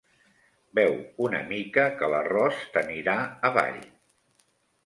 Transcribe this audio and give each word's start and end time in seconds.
Beu 0.79 0.95
una 1.25 1.41
mica, 1.51 1.85
que 2.01 2.09
l'arròs 2.13 2.65
t'anirà 2.77 3.17
avall. 3.51 3.81